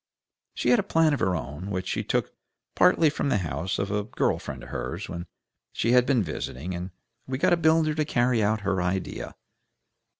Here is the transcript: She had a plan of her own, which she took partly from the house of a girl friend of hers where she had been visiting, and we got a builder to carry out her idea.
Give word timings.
She 0.55 0.69
had 0.71 0.79
a 0.79 0.89
plan 0.89 1.13
of 1.13 1.19
her 1.19 1.35
own, 1.35 1.69
which 1.69 1.87
she 1.87 2.03
took 2.03 2.33
partly 2.73 3.07
from 3.11 3.29
the 3.29 3.37
house 3.45 3.77
of 3.77 3.91
a 3.91 4.03
girl 4.05 4.39
friend 4.39 4.63
of 4.63 4.69
hers 4.69 5.07
where 5.07 5.27
she 5.73 5.91
had 5.91 6.07
been 6.07 6.23
visiting, 6.23 6.73
and 6.73 6.89
we 7.27 7.37
got 7.37 7.53
a 7.53 7.55
builder 7.55 7.93
to 7.93 8.03
carry 8.03 8.41
out 8.41 8.61
her 8.61 8.81
idea. 8.81 9.35